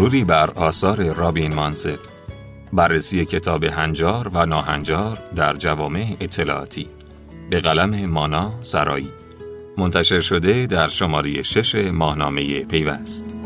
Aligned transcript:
مروری 0.00 0.24
بر 0.24 0.50
آثار 0.50 1.14
رابین 1.14 1.54
مانسل 1.54 1.96
بررسی 2.72 3.24
کتاب 3.24 3.64
هنجار 3.64 4.28
و 4.28 4.46
ناهنجار 4.46 5.18
در 5.36 5.56
جوامع 5.56 6.16
اطلاعاتی. 6.20 6.88
به 7.50 7.60
قلم 7.60 8.06
مانا 8.06 8.52
سرایی. 8.62 9.08
منتشر 9.78 10.20
شده 10.20 10.66
در 10.66 10.88
شماره 10.88 11.42
شش 11.42 11.74
ماهنامه 11.74 12.64
پیوست. 12.64 13.36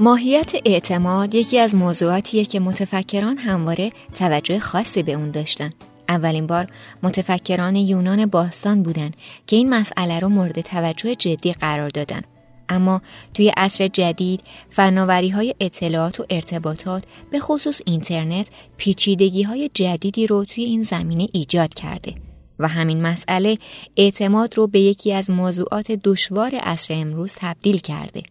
ماهیت 0.00 0.52
اعتماد 0.64 1.34
یکی 1.34 1.58
از 1.58 1.74
موضوعاتیه 1.74 2.44
که 2.44 2.60
متفکران 2.60 3.38
همواره 3.38 3.92
توجه 4.18 4.58
خاصی 4.58 5.02
به 5.02 5.12
اون 5.12 5.30
داشتن. 5.30 5.72
اولین 6.08 6.46
بار 6.46 6.66
متفکران 7.02 7.76
یونان 7.76 8.26
باستان 8.26 8.82
بودن 8.82 9.10
که 9.46 9.56
این 9.56 9.70
مسئله 9.70 10.20
رو 10.20 10.28
مورد 10.28 10.60
توجه 10.60 11.14
جدی 11.14 11.52
قرار 11.52 11.88
دادن. 11.88 12.20
اما 12.68 13.02
توی 13.34 13.52
عصر 13.56 13.88
جدید 13.88 14.40
فناوری 14.70 15.28
های 15.28 15.54
اطلاعات 15.60 16.20
و 16.20 16.26
ارتباطات 16.30 17.04
به 17.30 17.40
خصوص 17.40 17.80
اینترنت 17.86 18.48
پیچیدگی 18.76 19.42
های 19.42 19.70
جدیدی 19.74 20.26
رو 20.26 20.44
توی 20.44 20.64
این 20.64 20.82
زمینه 20.82 21.28
ایجاد 21.32 21.74
کرده 21.74 22.14
و 22.58 22.68
همین 22.68 23.02
مسئله 23.02 23.58
اعتماد 23.96 24.58
رو 24.58 24.66
به 24.66 24.80
یکی 24.80 25.12
از 25.12 25.30
موضوعات 25.30 25.92
دشوار 25.92 26.54
عصر 26.54 26.94
امروز 26.94 27.34
تبدیل 27.38 27.78
کرده. 27.78 28.22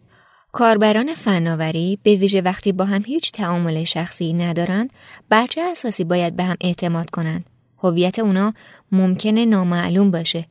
کاربران 0.52 1.14
فناوری 1.14 1.98
به 2.02 2.14
ویژه 2.14 2.40
وقتی 2.40 2.72
با 2.72 2.84
هم 2.84 3.02
هیچ 3.06 3.32
تعامل 3.32 3.84
شخصی 3.84 4.32
ندارند 4.32 4.90
بر 5.28 5.46
اساسی 5.72 6.04
باید 6.04 6.36
به 6.36 6.42
هم 6.42 6.56
اعتماد 6.60 7.10
کنند 7.10 7.44
هویت 7.78 8.18
اونا 8.18 8.54
ممکنه 8.92 9.44
نامعلوم 9.44 10.10
باشه. 10.10 10.46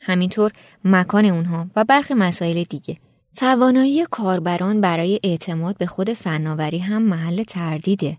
همینطور 0.00 0.52
مکان 0.84 1.24
اونها 1.24 1.66
و 1.76 1.84
برخی 1.84 2.14
مسائل 2.14 2.62
دیگه. 2.62 2.96
توانایی 3.36 4.06
کاربران 4.10 4.80
برای 4.80 5.20
اعتماد 5.22 5.78
به 5.78 5.86
خود 5.86 6.12
فناوری 6.12 6.78
هم 6.78 7.02
محل 7.02 7.42
تردیده. 7.42 8.18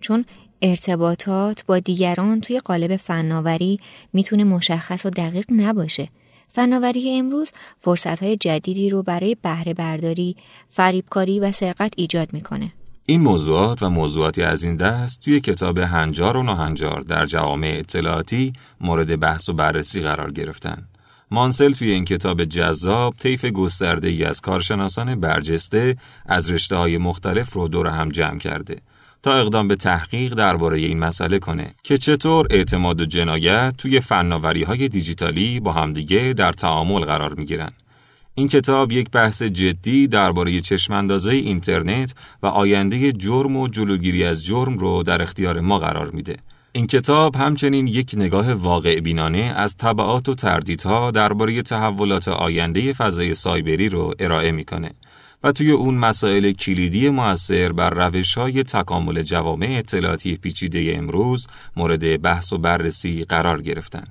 چون 0.00 0.24
ارتباطات 0.62 1.64
با 1.66 1.78
دیگران 1.78 2.40
توی 2.40 2.58
قالب 2.58 2.96
فناوری 2.96 3.78
می‌تونه 4.12 4.44
مشخص 4.44 5.06
و 5.06 5.10
دقیق 5.10 5.44
نباشه. 5.50 6.08
فناوری 6.48 7.18
امروز 7.18 7.50
فرصتهای 7.78 8.36
جدیدی 8.36 8.90
رو 8.90 9.02
برای 9.02 9.36
بهره 9.42 9.74
برداری، 9.74 10.36
فریبکاری 10.68 11.40
و 11.40 11.52
سرقت 11.52 11.92
ایجاد 11.96 12.32
می‌کنه. 12.32 12.72
این 13.06 13.20
موضوعات 13.20 13.82
و 13.82 13.90
موضوعاتی 13.90 14.42
از 14.42 14.64
این 14.64 14.76
دست 14.76 15.20
توی 15.20 15.40
کتاب 15.40 15.78
هنجار 15.78 16.36
و 16.36 16.42
ناهنجار 16.42 17.00
در 17.00 17.26
جوامع 17.26 17.76
اطلاعاتی 17.78 18.52
مورد 18.80 19.20
بحث 19.20 19.48
و 19.48 19.52
بررسی 19.52 20.00
قرار 20.00 20.32
گرفتن. 20.32 20.88
مانسل 21.30 21.72
توی 21.72 21.90
این 21.90 22.04
کتاب 22.04 22.44
جذاب 22.44 23.14
طیف 23.18 23.44
گسترده 23.44 24.08
ای 24.08 24.24
از 24.24 24.40
کارشناسان 24.40 25.20
برجسته 25.20 25.96
از 26.26 26.50
رشته 26.50 26.76
های 26.76 26.98
مختلف 26.98 27.52
رو 27.52 27.68
دور 27.68 27.86
هم 27.86 28.08
جمع 28.08 28.38
کرده 28.38 28.76
تا 29.22 29.32
اقدام 29.32 29.68
به 29.68 29.76
تحقیق 29.76 30.34
درباره 30.34 30.78
این 30.78 30.98
مسئله 30.98 31.38
کنه 31.38 31.74
که 31.82 31.98
چطور 31.98 32.46
اعتماد 32.50 33.00
و 33.00 33.04
جنایت 33.04 33.74
توی 33.78 34.00
فناوری 34.00 34.62
های 34.62 34.88
دیجیتالی 34.88 35.60
با 35.60 35.72
همدیگه 35.72 36.34
در 36.36 36.52
تعامل 36.52 37.04
قرار 37.04 37.34
می 37.34 37.44
گیرن. 37.44 37.72
این 38.36 38.48
کتاب 38.48 38.92
یک 38.92 39.10
بحث 39.10 39.42
جدی 39.42 40.06
درباره 40.06 40.60
چشماندازه 40.60 41.30
اینترنت 41.30 42.14
و 42.42 42.46
آینده 42.46 43.12
جرم 43.12 43.56
و 43.56 43.68
جلوگیری 43.68 44.24
از 44.24 44.44
جرم 44.44 44.78
رو 44.78 45.02
در 45.02 45.22
اختیار 45.22 45.60
ما 45.60 45.78
قرار 45.78 46.10
میده. 46.10 46.36
این 46.72 46.86
کتاب 46.86 47.36
همچنین 47.36 47.86
یک 47.86 48.10
نگاه 48.16 48.52
واقع 48.52 49.00
بینانه 49.00 49.38
از 49.38 49.76
طبعات 49.76 50.28
و 50.28 50.34
تردیدها 50.34 51.10
درباره 51.10 51.62
تحولات 51.62 52.28
آینده 52.28 52.92
فضای 52.92 53.34
سایبری 53.34 53.88
رو 53.88 54.14
ارائه 54.18 54.52
می‌کنه 54.52 54.90
و 55.44 55.52
توی 55.52 55.70
اون 55.70 55.94
مسائل 55.94 56.52
کلیدی 56.52 57.08
موثر 57.08 57.72
بر 57.72 57.90
روش 57.90 58.34
های 58.34 58.62
تکامل 58.62 59.22
جوامع 59.22 59.76
اطلاعاتی 59.78 60.36
پیچیده 60.36 60.94
امروز 60.96 61.46
مورد 61.76 62.22
بحث 62.22 62.52
و 62.52 62.58
بررسی 62.58 63.24
قرار 63.24 63.62
گرفتن. 63.62 64.04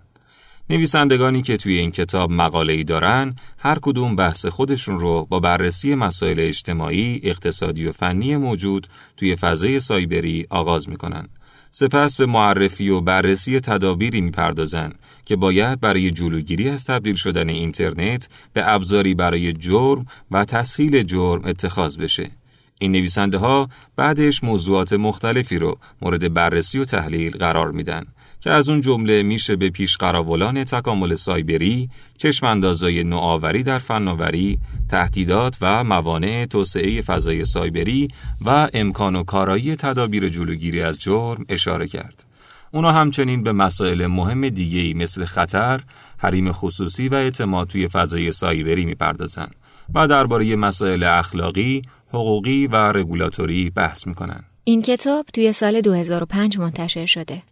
نویسندگانی 0.69 1.41
که 1.41 1.57
توی 1.57 1.77
این 1.77 1.91
کتاب 1.91 2.31
مقاله 2.31 2.73
ای 2.73 2.83
دارن 2.83 3.35
هر 3.57 3.77
کدوم 3.81 4.15
بحث 4.15 4.45
خودشون 4.45 4.99
رو 4.99 5.27
با 5.29 5.39
بررسی 5.39 5.95
مسائل 5.95 6.39
اجتماعی، 6.39 7.21
اقتصادی 7.23 7.87
و 7.87 7.91
فنی 7.91 8.37
موجود 8.37 8.87
توی 9.17 9.35
فضای 9.35 9.79
سایبری 9.79 10.47
آغاز 10.49 10.89
می‌کنن. 10.89 11.29
سپس 11.71 12.17
به 12.17 12.25
معرفی 12.25 12.89
و 12.89 13.01
بررسی 13.01 13.59
تدابیری 13.59 14.21
می‌پردازند 14.21 14.99
که 15.25 15.35
باید 15.35 15.79
برای 15.79 16.11
جلوگیری 16.11 16.69
از 16.69 16.85
تبدیل 16.85 17.15
شدن 17.15 17.49
اینترنت 17.49 18.29
به 18.53 18.71
ابزاری 18.71 19.13
برای 19.13 19.53
جرم 19.53 20.05
و 20.31 20.45
تسهیل 20.45 21.03
جرم 21.03 21.45
اتخاذ 21.45 21.97
بشه. 21.97 22.31
این 22.79 22.91
نویسنده 22.91 23.37
ها 23.37 23.69
بعدش 23.95 24.43
موضوعات 24.43 24.93
مختلفی 24.93 25.57
رو 25.57 25.77
مورد 26.01 26.33
بررسی 26.33 26.79
و 26.79 26.85
تحلیل 26.85 27.37
قرار 27.37 27.71
میدن 27.71 28.05
که 28.43 28.51
از 28.51 28.69
اون 28.69 28.81
جمله 28.81 29.23
میشه 29.23 29.55
به 29.55 29.69
پیش 29.69 29.97
قراولان 29.97 30.63
تکامل 30.63 31.15
سایبری، 31.15 31.89
چشماندازای 32.17 33.03
نوآوری 33.03 33.63
در 33.63 33.79
فناوری، 33.79 34.59
تهدیدات 34.89 35.57
و 35.61 35.83
موانع 35.83 36.45
توسعه 36.45 37.01
فضای 37.01 37.45
سایبری 37.45 38.07
و 38.45 38.69
امکان 38.73 39.15
و 39.15 39.23
کارایی 39.23 39.75
تدابیر 39.75 40.29
جلوگیری 40.29 40.81
از 40.81 40.99
جرم 40.99 41.45
اشاره 41.49 41.87
کرد. 41.87 42.25
اونا 42.71 42.91
همچنین 42.91 43.43
به 43.43 43.51
مسائل 43.51 44.05
مهم 44.05 44.49
دیگه‌ای 44.49 44.93
مثل 44.93 45.25
خطر، 45.25 45.81
حریم 46.17 46.51
خصوصی 46.51 47.07
و 47.07 47.15
اعتماد 47.15 47.67
توی 47.67 47.87
فضای 47.87 48.31
سایبری 48.31 48.85
می‌پردازن 48.85 49.47
و 49.95 50.07
درباره 50.07 50.55
مسائل 50.55 51.03
اخلاقی، 51.03 51.81
حقوقی 52.09 52.67
و 52.67 52.75
رگولاتوری 52.75 53.69
بحث 53.69 54.07
می‌کنن. 54.07 54.43
این 54.63 54.81
کتاب 54.81 55.25
توی 55.33 55.51
سال 55.51 55.81
2005 55.81 56.57
منتشر 56.57 57.05
شده. 57.05 57.43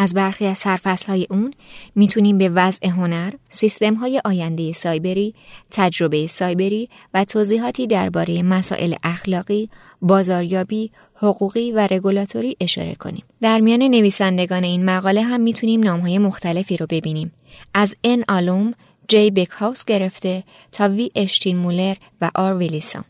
از 0.00 0.14
برخی 0.14 0.46
از 0.46 0.64
های 1.08 1.26
اون 1.30 1.54
می‌تونیم 1.94 2.38
به 2.38 2.48
وضع 2.48 2.88
هنر، 2.88 3.32
سیستم 3.48 3.94
های 3.94 4.20
آینده 4.24 4.72
سایبری، 4.72 5.34
تجربه 5.70 6.26
سایبری 6.26 6.88
و 7.14 7.24
توضیحاتی 7.24 7.86
درباره 7.86 8.42
مسائل 8.42 8.94
اخلاقی، 9.02 9.70
بازاریابی، 10.02 10.90
حقوقی 11.14 11.72
و 11.72 11.88
رگولاتوری 11.90 12.56
اشاره 12.60 12.94
کنیم. 12.94 13.22
در 13.40 13.60
میان 13.60 13.82
نویسندگان 13.82 14.64
این 14.64 14.84
مقاله 14.84 15.22
هم 15.22 15.40
می‌تونیم 15.40 15.82
نامهای 15.82 16.18
مختلفی 16.18 16.76
رو 16.76 16.86
ببینیم. 16.90 17.32
از 17.74 17.96
ان 18.04 18.24
آلوم، 18.28 18.74
جی 19.08 19.30
بکهاوس 19.30 19.84
گرفته 19.84 20.44
تا 20.72 20.88
وی 20.88 21.10
اشتین 21.14 21.56
مولر 21.56 21.94
و 22.20 22.30
آر 22.34 22.56
ویلیسون. 22.56 23.04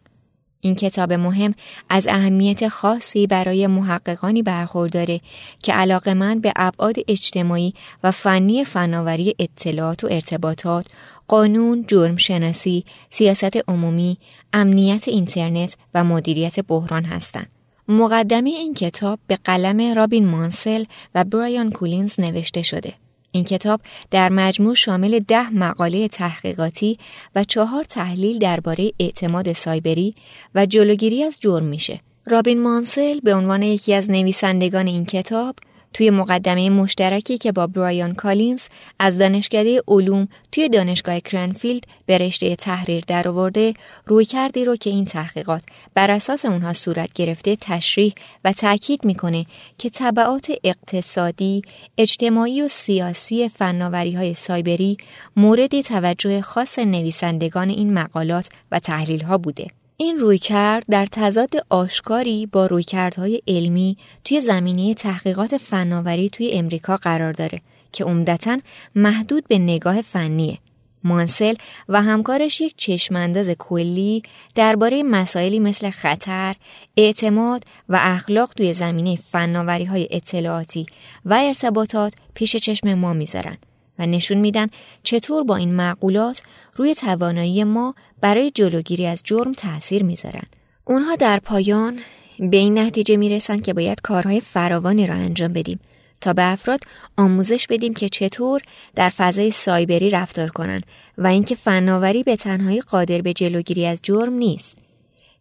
این 0.61 0.75
کتاب 0.75 1.13
مهم 1.13 1.55
از 1.89 2.09
اهمیت 2.09 2.69
خاصی 2.69 3.27
برای 3.27 3.67
محققانی 3.67 4.43
برخورداره 4.43 5.21
که 5.63 5.73
علاقمند 5.73 6.43
به 6.43 6.53
ابعاد 6.57 6.97
اجتماعی 7.09 7.75
و 8.05 8.11
فنی 8.11 8.65
فناوری 8.65 9.35
اطلاعات 9.39 10.05
و 10.05 10.09
ارتباطات، 10.11 10.87
قانون، 11.29 11.85
جرم 11.89 12.17
شناسی، 12.17 12.85
سیاست 13.11 13.57
عمومی، 13.69 14.19
امنیت 14.53 15.09
اینترنت 15.09 15.77
و 15.95 16.05
مدیریت 16.05 16.61
بحران 16.61 17.05
هستند. 17.05 17.51
مقدمه 17.89 18.51
این 18.51 18.75
کتاب 18.75 19.19
به 19.27 19.39
قلم 19.45 19.95
رابین 19.95 20.27
مانسل 20.27 20.85
و 21.15 21.25
برایان 21.25 21.71
کولینز 21.71 22.21
نوشته 22.21 22.63
شده. 22.63 22.95
این 23.33 23.45
کتاب 23.45 23.81
در 24.11 24.29
مجموع 24.29 24.75
شامل 24.75 25.19
ده 25.19 25.51
مقاله 25.51 26.09
تحقیقاتی 26.09 26.99
و 27.35 27.45
چهار 27.45 27.85
تحلیل 27.85 28.39
درباره 28.39 28.93
اعتماد 28.99 29.53
سایبری 29.53 30.15
و 30.55 30.67
جلوگیری 30.67 31.23
از 31.25 31.41
جرم 31.41 31.65
میشه. 31.65 32.01
رابین 32.27 32.63
مانسل 32.63 33.21
به 33.21 33.35
عنوان 33.35 33.63
یکی 33.63 33.95
از 33.95 34.11
نویسندگان 34.11 34.87
این 34.87 35.07
کتاب 35.07 35.57
توی 35.93 36.11
مقدمه 36.11 36.71
مشترکی 36.71 37.39
که 37.39 37.53
با 37.53 37.67
برایان 37.67 38.15
کالینز 38.15 38.67
از 38.99 39.19
دانشکده 39.19 39.83
علوم 39.89 40.29
توی 40.53 40.69
دانشگاه 40.69 41.21
کرنفیلد 41.21 41.85
به 42.07 42.19
رشته 42.19 42.57
تحریر 42.57 43.05
درآورده 43.07 43.75
رویکردی 44.07 44.65
رو 44.65 44.77
که 44.77 44.91
این 44.91 45.05
تحقیقات 45.05 45.63
بر 45.95 46.11
اساس 46.11 46.45
اونها 46.45 46.73
صورت 46.73 47.13
گرفته 47.13 47.57
تشریح 47.61 48.15
و 48.45 48.53
تاکید 48.53 49.05
می‌کنه 49.05 49.47
که 49.79 49.91
طبعات 49.91 50.53
اقتصادی، 50.65 51.63
اجتماعی 51.99 52.63
و 52.63 52.69
سیاسی 52.69 53.49
فناوری 53.49 54.13
های 54.13 54.35
سایبری 54.35 54.97
مورد 55.37 55.81
توجه 55.81 56.41
خاص 56.41 56.79
نویسندگان 56.79 57.69
این 57.69 57.95
مقالات 57.95 58.49
و 58.73 58.79
تحلیل 58.79 59.25
ها 59.25 59.39
بوده. 59.39 59.67
این 60.01 60.19
رویکرد 60.19 60.85
در 60.91 61.07
تضاد 61.07 61.51
آشکاری 61.71 62.47
با 62.47 62.67
رویکردهای 62.67 63.43
علمی 63.49 63.97
توی 64.25 64.41
زمینه 64.41 64.95
تحقیقات 64.95 65.57
فناوری 65.57 66.31
توی 66.31 66.51
امریکا 66.53 66.97
قرار 66.97 67.33
داره 67.33 67.61
که 67.93 68.05
عمدتا 68.05 68.59
محدود 68.95 69.49
به 69.49 69.59
نگاه 69.59 70.01
فنیه. 70.01 70.59
مانسل 71.05 71.55
و 71.89 72.03
همکارش 72.03 72.61
یک 72.61 72.75
چشمانداز 72.77 73.51
کلی 73.51 74.23
درباره 74.55 75.03
مسائلی 75.03 75.61
مثل 75.61 75.91
خطر، 75.91 76.57
اعتماد 76.97 77.65
و 77.89 77.99
اخلاق 78.01 78.53
توی 78.53 78.73
زمینه 78.73 79.17
فناوری 79.17 79.85
های 79.85 80.09
اطلاعاتی 80.11 80.87
و 81.25 81.35
ارتباطات 81.35 82.13
پیش 82.35 82.57
چشم 82.57 82.95
ما 82.95 83.13
می‌ذارن 83.13 83.57
و 83.99 84.07
نشون 84.07 84.39
میدن 84.39 84.69
چطور 85.03 85.45
با 85.45 85.57
این 85.57 85.75
معقولات 85.75 86.43
روی 86.77 86.95
توانایی 86.95 87.65
ما 87.65 87.95
برای 88.21 88.51
جلوگیری 88.51 89.07
از 89.07 89.21
جرم 89.25 89.53
تاثیر 89.53 90.05
می‌ذارن. 90.05 90.45
اونها 90.87 91.17
در 91.17 91.39
پایان 91.39 91.99
به 92.39 92.57
این 92.57 92.79
نتیجه 92.79 93.17
می‌رسن 93.17 93.61
که 93.61 93.75
باید 93.75 94.01
کارهای 94.01 94.41
فراوانی 94.41 95.07
را 95.07 95.15
انجام 95.15 95.53
بدیم 95.53 95.81
تا 96.21 96.33
به 96.33 96.53
افراد 96.53 96.81
آموزش 97.17 97.67
بدیم 97.67 97.95
که 97.95 98.09
چطور 98.09 98.61
در 98.95 99.09
فضای 99.09 99.51
سایبری 99.51 100.11
رفتار 100.11 100.49
کنند 100.49 100.87
و 101.19 101.27
اینکه 101.27 101.55
فناوری 101.55 102.23
به 102.23 102.37
تنهایی 102.37 102.81
قادر 102.81 103.21
به 103.21 103.33
جلوگیری 103.33 103.87
از 103.87 103.99
جرم 104.03 104.33
نیست. 104.33 104.77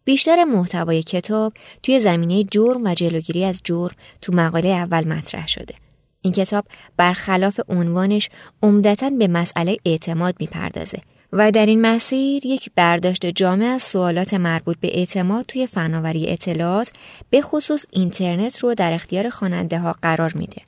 بیشتر 0.04 0.44
محتوای 0.44 1.02
کتاب 1.02 1.52
توی 1.82 2.00
زمینه 2.00 2.44
جرم 2.44 2.84
و 2.84 2.94
جلوگیری 2.94 3.44
از 3.44 3.60
جرم 3.64 3.94
تو 4.22 4.32
مقاله 4.32 4.68
اول 4.68 5.08
مطرح 5.08 5.48
شده. 5.48 5.74
این 6.22 6.32
کتاب 6.32 6.64
برخلاف 6.96 7.60
عنوانش 7.68 8.28
عمدتا 8.62 9.10
به 9.10 9.28
مسئله 9.28 9.76
اعتماد 9.84 10.34
می‌پردازه 10.40 10.98
و 11.32 11.50
در 11.50 11.66
این 11.66 11.80
مسیر 11.80 12.46
یک 12.46 12.70
برداشت 12.74 13.26
جامع 13.26 13.64
از 13.64 13.82
سوالات 13.82 14.34
مربوط 14.34 14.76
به 14.80 14.98
اعتماد 14.98 15.44
توی 15.48 15.66
فناوری 15.66 16.28
اطلاعات 16.28 16.92
به 17.30 17.40
خصوص 17.40 17.86
اینترنت 17.90 18.58
رو 18.58 18.74
در 18.74 18.92
اختیار 18.92 19.30
خواننده 19.30 19.78
ها 19.78 19.94
قرار 20.02 20.32
میده. 20.34 20.62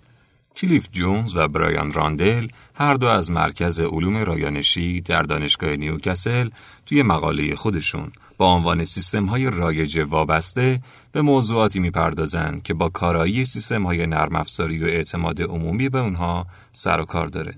کلیف 0.56 0.88
جونز 0.92 1.36
و 1.36 1.48
برایان 1.48 1.92
راندل 1.92 2.48
هر 2.74 2.94
دو 2.94 3.06
از 3.06 3.30
مرکز 3.30 3.80
علوم 3.80 4.16
رایانشی 4.16 5.00
در 5.00 5.22
دانشگاه 5.22 5.76
نیوکسل 5.76 6.50
توی 6.86 7.02
مقاله 7.02 7.56
خودشون 7.56 8.12
با 8.38 8.54
عنوان 8.54 8.84
سیستم 8.84 9.26
های 9.26 9.50
رایج 9.50 9.98
وابسته 10.08 10.80
به 11.12 11.22
موضوعاتی 11.22 11.80
می‌پردازند 11.80 12.62
که 12.62 12.74
با 12.74 12.88
کارایی 12.88 13.44
سیستم 13.44 13.86
های 13.86 14.06
نرم 14.06 14.36
افزاری 14.36 14.78
و 14.78 14.86
اعتماد 14.86 15.42
عمومی 15.42 15.88
به 15.88 15.98
اونها 15.98 16.46
سر 16.72 17.00
و 17.00 17.04
کار 17.04 17.26
داره. 17.26 17.54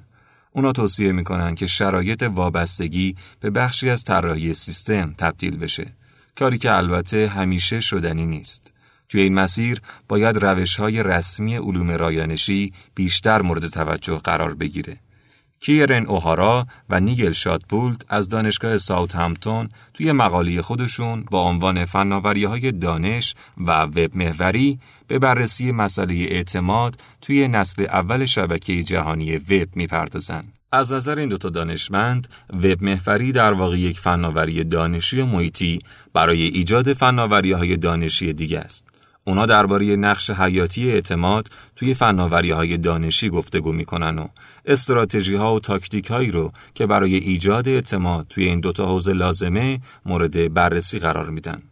اونا 0.52 0.72
توصیه 0.72 1.12
می‌کنن 1.12 1.54
که 1.54 1.66
شرایط 1.66 2.22
وابستگی 2.22 3.16
به 3.40 3.50
بخشی 3.50 3.90
از 3.90 4.04
طراحی 4.04 4.54
سیستم 4.54 5.14
تبدیل 5.18 5.56
بشه. 5.56 5.86
کاری 6.38 6.58
که 6.58 6.72
البته 6.72 7.28
همیشه 7.28 7.80
شدنی 7.80 8.26
نیست. 8.26 8.72
توی 9.12 9.20
این 9.20 9.35
مسیر 9.35 9.81
باید 10.09 10.37
روش 10.37 10.76
های 10.76 11.03
رسمی 11.03 11.56
علوم 11.56 11.91
رایانشی 11.91 12.73
بیشتر 12.94 13.43
مورد 13.43 13.69
توجه 13.69 14.19
قرار 14.19 14.55
بگیره. 14.55 14.97
کیرن 15.61 16.06
اوهارا 16.06 16.67
و 16.91 17.00
نیگل 17.00 17.32
شادپولت 17.32 18.05
از 18.09 18.29
دانشگاه 18.29 18.79
ساوت 18.79 19.17
همتون 19.17 19.69
توی 19.94 20.12
مقاله 20.12 20.62
خودشون 20.62 21.25
با 21.31 21.43
عنوان 21.43 21.85
فناوری 21.85 22.44
های 22.44 22.73
دانش 22.73 23.35
و 23.59 23.82
وب 23.82 24.17
محوری 24.17 24.79
به 25.09 25.19
بررسی 25.19 25.73
مسئله 25.73 26.14
اعتماد 26.14 27.00
توی 27.20 27.49
نسل 27.49 27.82
اول 27.82 28.25
شبکه 28.26 28.82
جهانی 28.82 29.37
وب 29.37 29.69
می‌پردازند. 29.75 30.53
از 30.73 30.93
نظر 30.93 31.19
این 31.19 31.29
دوتا 31.29 31.49
دانشمند، 31.49 32.29
وب 32.53 32.82
محوری 32.82 33.32
در 33.32 33.53
واقع 33.53 33.79
یک 33.79 34.00
فناوری 34.00 34.64
دانشی 34.64 35.20
و 35.20 35.26
محیطی 35.26 35.79
برای 36.12 36.43
ایجاد 36.43 36.93
فناوری 36.93 37.53
های 37.53 37.76
دانشی 37.76 38.32
دیگه 38.32 38.59
است. 38.59 38.91
اونا 39.24 39.46
درباره 39.46 39.96
نقش 39.96 40.30
حیاتی 40.30 40.90
اعتماد 40.90 41.48
توی 41.76 41.94
فناوری 41.94 42.50
های 42.50 42.76
دانشی 42.76 43.30
گفتگو 43.30 43.72
می‌کنن 43.72 44.19
و 44.19 44.26
استراتژی 44.66 45.34
ها 45.34 45.54
و 45.54 45.60
تاکتیک 45.60 46.06
هایی 46.06 46.30
رو 46.30 46.52
که 46.74 46.86
برای 46.86 47.14
ایجاد 47.14 47.69
اعتماد 47.69 48.26
توی 48.28 48.44
این 48.44 48.60
دوتا 48.60 48.86
حوزه 48.86 49.12
لازمه 49.12 49.80
مورد 50.06 50.54
بررسی 50.54 50.98
قرار 50.98 51.30
میدن. 51.30 51.62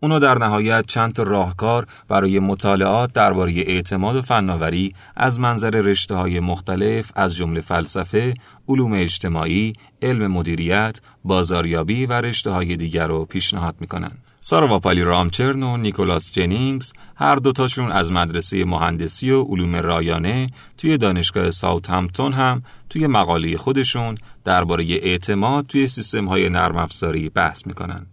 اونا 0.00 0.18
در 0.18 0.38
نهایت 0.38 0.84
چند 0.86 1.18
راهکار 1.18 1.86
برای 2.08 2.38
مطالعات 2.38 3.12
درباره 3.12 3.52
اعتماد 3.52 4.16
و 4.16 4.22
فناوری 4.22 4.94
از 5.16 5.40
منظر 5.40 5.70
رشته 5.70 6.14
های 6.14 6.40
مختلف 6.40 7.12
از 7.14 7.36
جمله 7.36 7.60
فلسفه، 7.60 8.34
علوم 8.68 8.92
اجتماعی، 8.92 9.72
علم 10.02 10.26
مدیریت، 10.26 11.00
بازاریابی 11.24 12.06
و 12.06 12.12
رشته 12.12 12.50
های 12.50 12.76
دیگر 12.76 13.06
رو 13.06 13.24
پیشنهاد 13.24 13.76
می‌کنن. 13.80 14.12
سارا 14.48 14.68
واپالی 14.68 15.02
رامچرن 15.02 15.62
و 15.62 15.76
نیکولاس 15.76 16.32
جنینگز 16.32 16.92
هر 17.16 17.36
دوتاشون 17.36 17.92
از 17.92 18.12
مدرسه 18.12 18.64
مهندسی 18.64 19.30
و 19.30 19.42
علوم 19.42 19.76
رایانه 19.76 20.50
توی 20.78 20.98
دانشگاه 20.98 21.50
ساوت 21.50 21.90
همتون 21.90 22.32
هم 22.32 22.62
توی 22.90 23.06
مقاله 23.06 23.56
خودشون 23.56 24.14
درباره 24.44 24.84
اعتماد 24.84 25.66
توی 25.66 25.88
سیستم 25.88 26.24
های 26.24 26.48
نرم 26.48 26.76
افزاری 26.76 27.28
بحث 27.28 27.66
می‌کنن. 27.66 28.06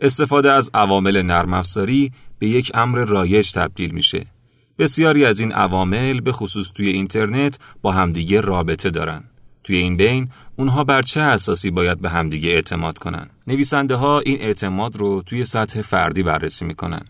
استفاده 0.00 0.52
از 0.52 0.70
عوامل 0.74 1.22
نرم 1.22 1.54
افزاری 1.54 2.12
به 2.38 2.48
یک 2.48 2.70
امر 2.74 2.98
رایج 2.98 3.52
تبدیل 3.52 3.90
میشه. 3.90 4.26
بسیاری 4.78 5.24
از 5.24 5.40
این 5.40 5.52
عوامل 5.52 6.20
به 6.20 6.32
خصوص 6.32 6.70
توی 6.74 6.88
اینترنت 6.88 7.58
با 7.82 7.92
همدیگه 7.92 8.40
رابطه 8.40 8.90
دارن. 8.90 9.29
توی 9.64 9.76
این 9.76 9.96
بین 9.96 10.28
اونها 10.56 10.84
بر 10.84 11.02
چه 11.02 11.20
اساسی 11.20 11.70
باید 11.70 12.00
به 12.00 12.10
همدیگه 12.10 12.50
اعتماد 12.50 12.98
کنن؟ 12.98 13.26
نویسنده 13.46 13.94
ها 13.94 14.20
این 14.20 14.40
اعتماد 14.40 14.96
رو 14.96 15.22
توی 15.22 15.44
سطح 15.44 15.82
فردی 15.82 16.22
بررسی 16.22 16.64
می‌کنن. 16.64 17.02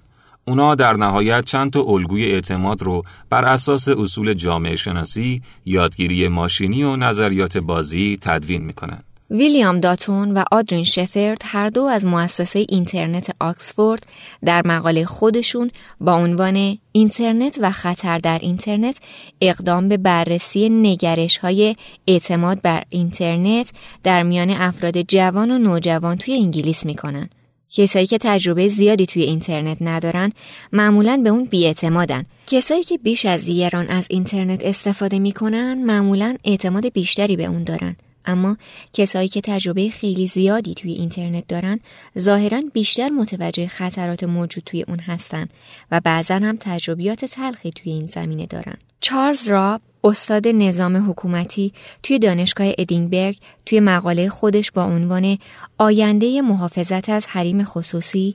اونا 0.45 0.75
در 0.75 0.93
نهایت 0.93 1.45
چند 1.45 1.73
تا 1.73 1.83
الگوی 1.83 2.25
اعتماد 2.25 2.83
رو 2.83 3.03
بر 3.31 3.45
اساس 3.45 3.89
اصول 3.89 4.35
جامعه 4.35 4.77
شناسی، 4.77 5.43
یادگیری 5.65 6.29
ماشینی 6.29 6.83
و 6.83 6.97
نظریات 6.97 7.59
بازی 7.59 8.19
تدوین 8.21 8.65
می‌کنن. 8.65 9.03
ویلیام 9.31 9.81
داتون 9.81 10.33
و 10.33 10.45
آدرین 10.53 10.85
شفرد 10.85 11.43
هر 11.45 11.71
دو 11.71 11.83
از 11.83 12.07
مؤسسه 12.07 12.67
اینترنت 12.69 13.31
آکسفورد 13.41 14.07
در 14.45 14.67
مقاله 14.67 15.05
خودشون 15.05 15.71
با 16.01 16.15
عنوان 16.15 16.79
اینترنت 16.93 17.59
و 17.61 17.71
خطر 17.71 18.19
در 18.19 18.39
اینترنت 18.39 19.01
اقدام 19.41 19.89
به 19.89 19.97
بررسی 19.97 20.69
نگرش 20.69 21.39
های 21.39 21.77
اعتماد 22.07 22.63
بر 22.63 22.83
اینترنت 22.89 23.73
در 24.03 24.23
میان 24.23 24.51
افراد 24.51 25.03
جوان 25.03 25.51
و 25.51 25.59
نوجوان 25.59 26.17
توی 26.17 26.35
انگلیس 26.35 26.87
می‌کنن. 26.87 27.29
کسایی 27.71 28.07
که 28.07 28.19
تجربه 28.19 28.69
زیادی 28.69 29.07
توی 29.07 29.23
اینترنت 29.23 29.79
ندارن 29.81 30.33
معمولا 30.73 31.21
به 31.25 31.31
اون 31.31 31.45
بیاعتمادن. 31.45 32.25
کسایی 32.47 32.85
که 32.85 32.99
بیش 32.99 33.27
از 33.27 33.45
دیگران 33.45 33.87
از 33.87 34.07
اینترنت 34.11 34.65
استفاده 34.65 35.19
می‌کنن 35.19 35.85
معمولا 35.85 36.37
اعتماد 36.45 36.93
بیشتری 36.93 37.37
به 37.37 37.45
اون 37.45 37.65
دارن. 37.65 37.97
اما 38.25 38.57
کسایی 38.93 39.29
که 39.29 39.41
تجربه 39.41 39.91
خیلی 39.91 40.27
زیادی 40.27 40.75
توی 40.75 40.93
اینترنت 40.93 41.47
دارن 41.49 41.81
ظاهرا 42.19 42.63
بیشتر 42.73 43.09
متوجه 43.09 43.67
خطرات 43.67 44.25
موجود 44.25 44.63
توی 44.67 44.83
اون 44.83 44.99
هستن 44.99 45.49
و 45.91 46.01
بعضا 46.05 46.35
هم 46.35 46.57
تجربیات 46.61 47.25
تلخی 47.25 47.71
توی 47.71 47.93
این 47.93 48.07
زمینه 48.07 48.47
دارن. 48.47 48.77
چارلز 49.01 49.49
راب 49.49 49.81
استاد 50.05 50.49
نظام 50.49 51.11
حکومتی 51.11 51.73
توی 52.03 52.19
دانشگاه 52.19 52.67
ادینبرگ 52.79 53.39
توی 53.67 53.81
مقاله 53.81 54.29
خودش 54.29 54.73
با 54.73 54.85
عنوان 54.85 55.39
آینده 55.79 56.43
محافظت 56.43 57.09
از 57.09 57.27
حریم 57.27 57.65
خصوصی 57.65 58.35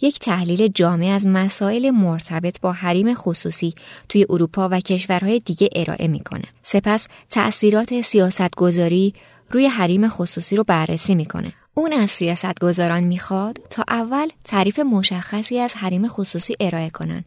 یک 0.00 0.18
تحلیل 0.18 0.68
جامع 0.68 1.06
از 1.06 1.26
مسائل 1.26 1.90
مرتبط 1.90 2.60
با 2.60 2.72
حریم 2.72 3.14
خصوصی 3.14 3.74
توی 4.08 4.26
اروپا 4.30 4.68
و 4.72 4.80
کشورهای 4.80 5.40
دیگه 5.40 5.68
ارائه 5.76 6.08
می‌کنه. 6.08 6.44
سپس 6.62 7.08
تأثیرات 7.30 8.00
سیاستگذاری 8.00 9.14
روی 9.50 9.66
حریم 9.66 10.08
خصوصی 10.08 10.56
رو 10.56 10.64
بررسی 10.64 11.14
می‌کنه. 11.14 11.52
اون 11.74 11.92
از 11.92 12.10
سیاستگذاران 12.10 13.04
می‌خواد 13.04 13.58
تا 13.70 13.84
اول 13.88 14.28
تعریف 14.44 14.78
مشخصی 14.78 15.58
از 15.58 15.74
حریم 15.76 16.08
خصوصی 16.08 16.54
ارائه 16.60 16.90
کنن 16.90 17.24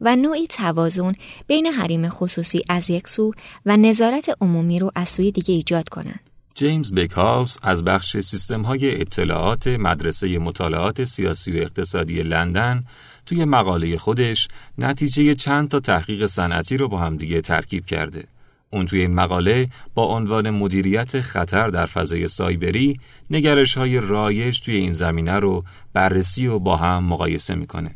و 0.00 0.16
نوعی 0.16 0.46
توازن 0.46 1.12
بین 1.46 1.66
حریم 1.66 2.08
خصوصی 2.08 2.62
از 2.68 2.90
یک 2.90 3.08
سو 3.08 3.32
و 3.66 3.76
نظارت 3.76 4.36
عمومی 4.40 4.78
رو 4.78 4.90
از 4.94 5.08
سوی 5.08 5.32
دیگه 5.32 5.54
ایجاد 5.54 5.88
کنن. 5.88 6.20
جیمز 6.54 6.92
بکهاوس 6.92 7.56
از 7.62 7.84
بخش 7.84 8.16
سیستم 8.16 8.62
های 8.62 9.00
اطلاعات 9.00 9.66
مدرسه 9.66 10.38
مطالعات 10.38 11.04
سیاسی 11.04 11.52
و 11.52 11.62
اقتصادی 11.62 12.22
لندن 12.22 12.84
توی 13.26 13.44
مقاله 13.44 13.98
خودش 13.98 14.48
نتیجه 14.78 15.34
چند 15.34 15.68
تا 15.68 15.80
تحقیق 15.80 16.26
صنعتی 16.26 16.76
رو 16.76 16.88
با 16.88 16.98
همدیگه 16.98 17.40
ترکیب 17.40 17.86
کرده. 17.86 18.24
اون 18.72 18.86
توی 18.86 19.00
این 19.00 19.14
مقاله 19.14 19.68
با 19.94 20.04
عنوان 20.04 20.50
مدیریت 20.50 21.20
خطر 21.20 21.68
در 21.68 21.86
فضای 21.86 22.28
سایبری 22.28 23.00
نگرش 23.30 23.76
های 23.76 24.00
رایج 24.00 24.60
توی 24.60 24.76
این 24.76 24.92
زمینه 24.92 25.34
رو 25.34 25.64
بررسی 25.92 26.46
و 26.46 26.58
با 26.58 26.76
هم 26.76 27.04
مقایسه 27.04 27.54
می‌کنه. 27.54 27.90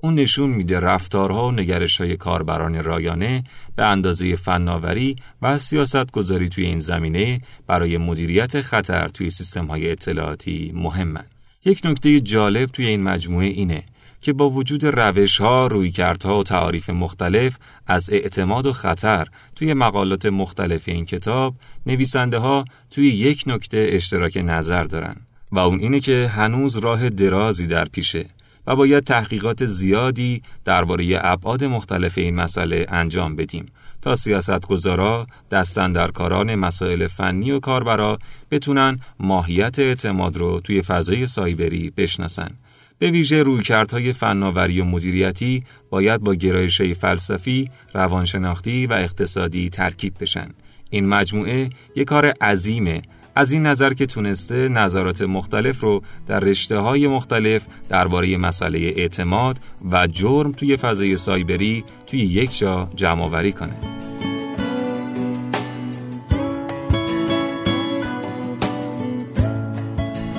اون 0.00 0.14
نشون 0.14 0.50
میده 0.50 0.80
رفتارها 0.80 1.48
و 1.48 1.52
نگرش 1.52 2.00
های 2.00 2.16
کاربران 2.16 2.84
رایانه 2.84 3.44
به 3.76 3.84
اندازه 3.84 4.36
فناوری 4.36 5.16
و 5.42 5.58
سیاست 5.58 6.12
گذاری 6.12 6.48
توی 6.48 6.64
این 6.64 6.80
زمینه 6.80 7.40
برای 7.66 7.96
مدیریت 7.96 8.62
خطر 8.62 9.08
توی 9.08 9.30
سیستم 9.30 9.66
های 9.66 9.90
اطلاعاتی 9.90 10.72
مهمن. 10.74 11.24
یک 11.64 11.80
نکته 11.84 12.20
جالب 12.20 12.70
توی 12.70 12.86
این 12.86 13.02
مجموعه 13.02 13.46
اینه 13.46 13.84
که 14.20 14.32
با 14.32 14.50
وجود 14.50 14.84
روش 14.86 15.40
ها، 15.40 15.66
رویکردها 15.66 16.38
و 16.38 16.42
تعاریف 16.42 16.90
مختلف 16.90 17.56
از 17.86 18.10
اعتماد 18.12 18.66
و 18.66 18.72
خطر 18.72 19.28
توی 19.56 19.74
مقالات 19.74 20.26
مختلف 20.26 20.88
این 20.88 21.04
کتاب 21.04 21.54
نویسنده 21.86 22.38
ها 22.38 22.64
توی 22.90 23.08
یک 23.08 23.44
نکته 23.46 23.88
اشتراک 23.90 24.36
نظر 24.44 24.84
دارن 24.84 25.16
و 25.52 25.58
اون 25.58 25.80
اینه 25.80 26.00
که 26.00 26.28
هنوز 26.28 26.76
راه 26.76 27.08
درازی 27.08 27.66
در 27.66 27.84
پیشه 27.84 28.26
و 28.68 28.76
باید 28.76 29.04
تحقیقات 29.04 29.66
زیادی 29.66 30.42
درباره 30.64 31.18
ابعاد 31.22 31.64
مختلف 31.64 32.18
این 32.18 32.34
مسئله 32.34 32.86
انجام 32.88 33.36
بدیم 33.36 33.66
تا 34.02 34.16
سیاستگزارا، 34.16 35.26
دستندرکاران 35.50 36.54
مسائل 36.54 37.06
فنی 37.06 37.50
و 37.50 37.60
کاربرا 37.60 38.18
بتونن 38.50 38.98
ماهیت 39.20 39.78
اعتماد 39.78 40.36
رو 40.36 40.60
توی 40.60 40.82
فضای 40.82 41.26
سایبری 41.26 41.92
بشناسن. 41.96 42.50
به 42.98 43.10
ویژه 43.10 43.42
رویکردهای 43.42 44.12
فناوری 44.12 44.80
و 44.80 44.84
مدیریتی 44.84 45.64
باید 45.90 46.20
با 46.20 46.34
گرایش 46.34 46.82
فلسفی، 46.82 47.70
روانشناختی 47.94 48.86
و 48.86 48.92
اقتصادی 48.92 49.70
ترکیب 49.70 50.14
بشن. 50.20 50.48
این 50.90 51.08
مجموعه 51.08 51.70
یک 51.96 52.08
کار 52.08 52.26
عظیمه 52.26 53.02
از 53.38 53.52
این 53.52 53.66
نظر 53.66 53.94
که 53.94 54.06
تونسته 54.06 54.68
نظرات 54.68 55.22
مختلف 55.22 55.80
رو 55.80 56.02
در 56.26 56.40
رشته 56.40 56.78
های 56.78 57.06
مختلف 57.06 57.62
درباره 57.88 58.36
مسئله 58.36 58.78
اعتماد 58.78 59.58
و 59.92 60.06
جرم 60.06 60.52
توی 60.52 60.76
فضای 60.76 61.16
سایبری 61.16 61.84
توی 62.06 62.20
یک 62.20 62.58
جا 62.58 62.88
جمع 62.94 63.22
آوری 63.22 63.52
کنه. 63.52 63.72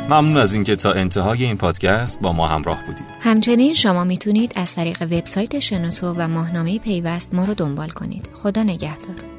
ممنون 0.10 0.38
از 0.38 0.54
اینکه 0.54 0.76
تا 0.76 0.92
انتهای 0.92 1.44
این 1.44 1.58
پادکست 1.58 2.22
با 2.22 2.32
ما 2.34 2.48
همراه 2.48 2.84
بودید. 2.86 3.06
همچنین 3.22 3.74
شما 3.74 4.04
می‌تونید 4.04 4.54
از 4.56 4.76
طریق 4.76 5.02
وبسایت 5.02 5.60
شنوتو 5.60 6.14
و 6.18 6.28
ماهنامه 6.28 6.80
پیوست 6.80 7.34
ما 7.34 7.46
رو 7.46 7.54
دنبال 7.54 7.90
کنید. 7.90 8.30
خدا 8.34 8.64
نگهدار. 8.64 9.39